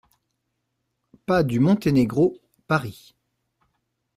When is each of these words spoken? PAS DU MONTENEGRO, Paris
PAS 1.27 1.43
DU 1.45 1.59
MONTENEGRO, 1.59 2.33
Paris 2.65 3.13